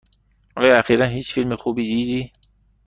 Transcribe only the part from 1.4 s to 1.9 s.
خوبی